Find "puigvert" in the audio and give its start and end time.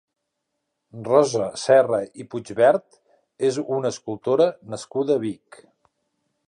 2.31-2.99